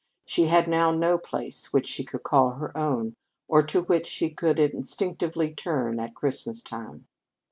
[0.25, 3.13] She had now no place which she could call her own,
[3.47, 7.05] or to which she would instinctively turn at Christmas time.